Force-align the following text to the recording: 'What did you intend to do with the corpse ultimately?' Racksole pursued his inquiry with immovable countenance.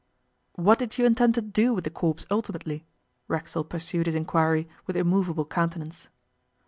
'What 0.55 0.79
did 0.79 0.97
you 0.97 1.05
intend 1.05 1.35
to 1.35 1.43
do 1.43 1.75
with 1.75 1.83
the 1.83 1.91
corpse 1.91 2.25
ultimately?' 2.31 2.87
Racksole 3.27 3.65
pursued 3.65 4.07
his 4.07 4.15
inquiry 4.15 4.67
with 4.87 4.97
immovable 4.97 5.45
countenance. 5.45 6.07